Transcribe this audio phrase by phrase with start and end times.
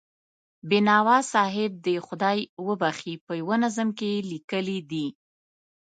[0.69, 5.07] بینوا صاحب دې خدای وبښي، په یوه نظم کې یې لیکلي دي.